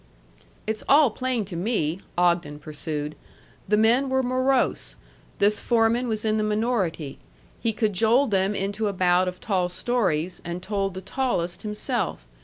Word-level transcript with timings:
"It's 0.65 0.83
all 0.89 1.11
plain 1.11 1.45
to 1.45 1.55
me," 1.55 1.99
Ogden 2.17 2.57
pursued. 2.57 3.13
"The 3.67 3.77
men 3.77 4.09
were 4.09 4.23
morose. 4.23 4.95
This 5.37 5.59
foreman 5.59 6.07
was 6.07 6.25
in 6.25 6.37
the 6.37 6.43
minority. 6.43 7.19
He 7.59 7.71
cajoled 7.71 8.31
them 8.31 8.55
into 8.55 8.87
a 8.87 8.93
bout 8.93 9.27
of 9.27 9.39
tall 9.39 9.69
stories, 9.69 10.41
and 10.43 10.63
told 10.63 10.95
the 10.95 11.01
tallest 11.01 11.61
himself. 11.61 12.25